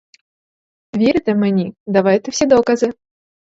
Вірите 0.95 1.35
мені, 1.35 1.73
давайте 1.87 2.31
всі 2.31 2.45
докази. 2.45 2.93